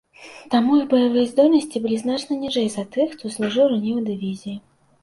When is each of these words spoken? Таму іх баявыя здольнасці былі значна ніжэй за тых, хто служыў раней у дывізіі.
Таму 0.53 0.71
іх 0.79 0.87
баявыя 0.93 1.27
здольнасці 1.33 1.83
былі 1.85 2.01
значна 2.05 2.41
ніжэй 2.43 2.67
за 2.79 2.89
тых, 2.97 3.07
хто 3.17 3.35
служыў 3.39 3.73
раней 3.75 3.95
у 4.03 4.05
дывізіі. 4.11 4.61